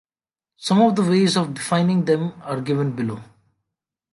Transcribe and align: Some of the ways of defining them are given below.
Some 0.57 0.81
of 0.81 0.95
the 0.95 1.03
ways 1.03 1.37
of 1.37 1.53
defining 1.53 2.05
them 2.05 2.33
are 2.41 2.59
given 2.59 2.93
below. 2.95 3.21